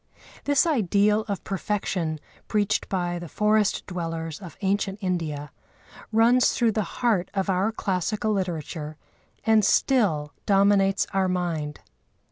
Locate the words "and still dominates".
9.45-11.05